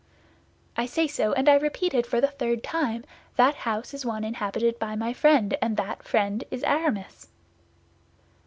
[0.75, 3.05] "I say so, and I repeat it for the third time;
[3.35, 7.29] that house is one inhabited by my friend, and that friend is Aramis."